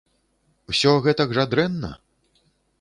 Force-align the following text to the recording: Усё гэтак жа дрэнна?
Усё 0.73 0.95
гэтак 1.09 1.37
жа 1.41 1.47
дрэнна? 1.53 1.95